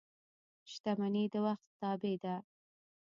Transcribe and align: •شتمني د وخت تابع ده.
•شتمني 0.71 1.23
د 1.33 1.35
وخت 1.45 1.67
تابع 1.79 2.15
ده. 2.23 2.35